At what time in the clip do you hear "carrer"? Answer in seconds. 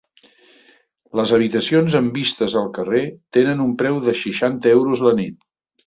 2.81-3.05